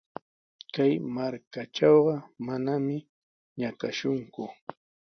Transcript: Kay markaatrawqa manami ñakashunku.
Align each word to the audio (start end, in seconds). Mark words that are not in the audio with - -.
Kay 0.73 0.93
markaatrawqa 1.15 2.15
manami 2.45 2.97
ñakashunku. 3.59 4.43